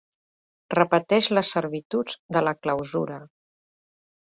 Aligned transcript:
Repeteix 0.75 1.27
les 1.39 1.51
servituds 1.57 2.17
de 2.39 2.45
la 2.49 2.55
clausura. 2.65 3.21